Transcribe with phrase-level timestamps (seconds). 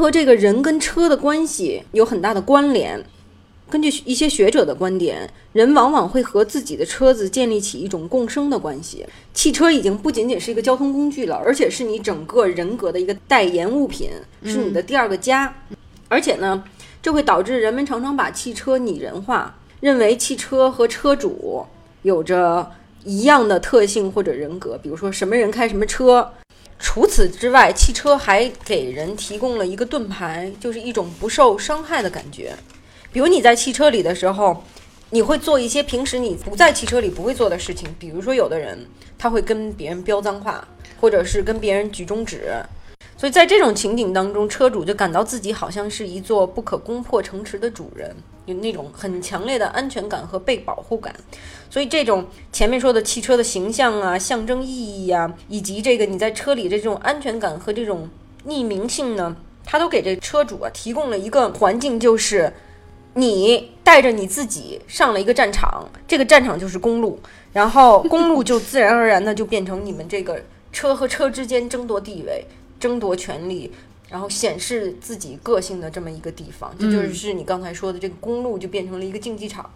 [0.00, 3.04] 和这个人跟车的关系有很大的关联。
[3.68, 9.06] 根据一些学者的观点，人往往会和自己的车子建立起一种共生的关系。
[9.34, 14.10] 汽车已经不仅仅是一个交通工具了，而且是你整个人格的一个代言物品，
[14.42, 15.54] 是你的第二个家。
[16.08, 16.64] 而且呢，
[17.02, 21.64] 这会导致人们常常把汽车拟人化，认为汽车和车主
[22.02, 22.68] 有着
[23.04, 26.32] 一样的特性或者人格，比如说什么人开什么车。
[26.80, 32.52] 除此之外，汽车还给人提供了一个盾牌，就是一种不受伤害的感觉。
[33.12, 34.64] 比如你在汽车里的时候，
[35.10, 37.88] 你会做一些平时你不在汽车里不会做的事情。
[37.98, 38.78] 比如说，有的人
[39.18, 40.66] 他会跟别人飙脏话，
[40.98, 42.50] 或者是跟别人举中指。
[43.20, 51.14] 所以在这种情景当中，车主就感到自己好像是一座不可攻破城池的主人，有那种很强烈的安全感和被保护感。
[51.68, 58.08] 所以这种前面说的汽车的形象啊、象征意义啊，以及这个你在车里的这种安全感和这种
[58.46, 62.50] 匿名性呢，它都给这车主啊提供了一个环境，就是。
[63.14, 67.18] 你带着你自己上了一个战场，这个战场就是公路，
[67.52, 70.40] 然后公路就自然而然的就变成你们这个
[70.72, 72.46] 车和车之间争夺地位、
[72.80, 73.70] 争夺权力，
[74.08, 76.74] 然后显示自己个性的这么一个地方。
[76.78, 79.70] 这就是你刚才说的，这个公路就变成了一个竞技场。